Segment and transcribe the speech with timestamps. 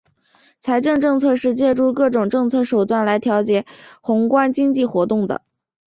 [0.59, 3.67] 财政政策是借助各种政策手段来调节
[4.01, 5.43] 宏观经济活动的。